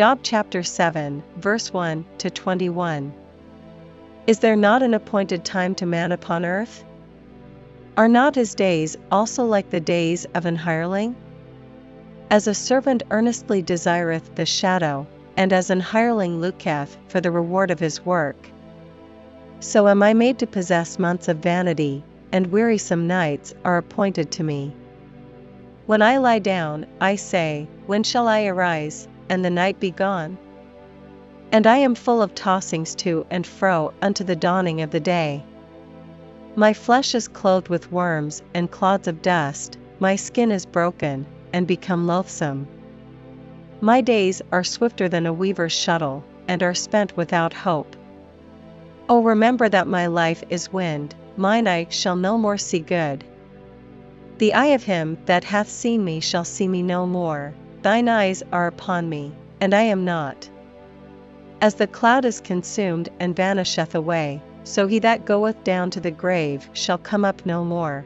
[0.00, 3.12] Job chapter 7, verse 1 to 21.
[4.26, 6.82] Is there not an appointed time to man upon earth?
[7.98, 11.16] Are not his days also like the days of an hireling?
[12.30, 15.06] As a servant earnestly desireth the shadow,
[15.36, 18.48] and as an hireling looketh for the reward of his work.
[19.58, 24.44] So am I made to possess months of vanity, and wearisome nights are appointed to
[24.44, 24.74] me.
[25.84, 30.36] When I lie down, I say, When shall I arise, and the night be gone?
[31.52, 35.42] And I am full of tossings to and fro unto the dawning of the day.
[36.56, 41.66] My flesh is clothed with worms and clods of dust, my skin is broken, and
[41.66, 42.66] become loathsome.
[43.80, 47.96] My days are swifter than a weaver's shuttle, and are spent without hope.
[49.08, 53.24] O remember that my life is wind, mine eye shall no more see good.
[54.38, 58.42] The eye of him that hath seen me shall see me no more, thine eyes
[58.52, 60.48] are upon me, and I am not.
[61.60, 66.10] As the cloud is consumed and vanisheth away, so he that goeth down to the
[66.10, 68.04] grave shall come up no more.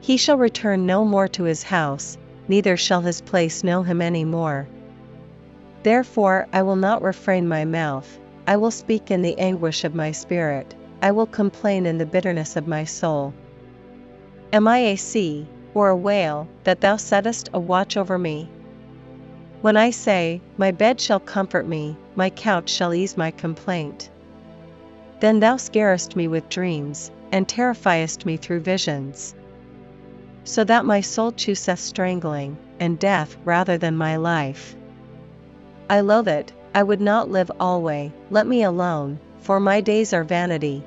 [0.00, 2.18] He shall return no more to his house,
[2.48, 4.66] neither shall his place know him any more.
[5.82, 10.10] Therefore I will not refrain my mouth, I will speak in the anguish of my
[10.12, 13.34] spirit, I will complain in the bitterness of my soul.
[14.52, 18.48] Am I a sea, or a whale, that thou settest a watch over me?
[19.62, 24.10] When I say, My bed shall comfort me, my couch shall ease my complaint.
[25.20, 29.34] Then thou scarest me with dreams, and terrifiest me through visions.
[30.44, 34.74] So that my soul chooseth strangling, and death rather than my life.
[35.88, 40.24] I loathe it, I would not live alway, let me alone, for my days are
[40.24, 40.82] vanity.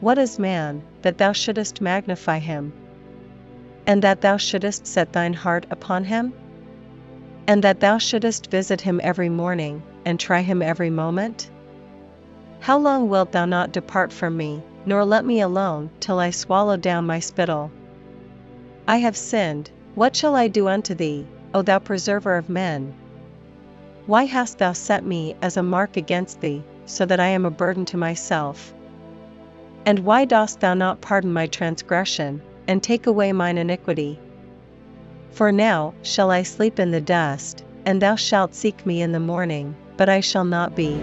[0.00, 2.72] What is man, that thou shouldest magnify him?
[3.86, 6.32] And that thou shouldest set thine heart upon him?
[7.46, 11.50] And that thou shouldest visit him every morning, and try him every moment?
[12.60, 16.78] How long wilt thou not depart from me, nor let me alone, till I swallow
[16.78, 17.70] down my spittle?
[18.88, 22.94] I have sinned, what shall I do unto thee, O thou preserver of men?
[24.06, 27.50] Why hast thou set me as a mark against thee, so that I am a
[27.50, 28.72] burden to myself?
[29.84, 34.18] And why dost thou not pardon my transgression, and take away mine iniquity?
[35.30, 39.20] For now shall I sleep in the dust, and thou shalt seek me in the
[39.20, 41.00] morning, but I shall not be.